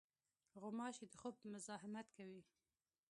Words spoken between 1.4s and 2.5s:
مزاحمت کوي.